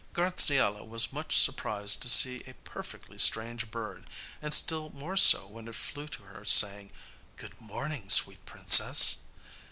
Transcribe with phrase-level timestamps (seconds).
[0.13, 4.09] Graziella was much surprised to see a perfectly strange bird,
[4.41, 6.91] and still more so when it flew to her saying,
[7.35, 9.17] 'Good morning, sweet princess.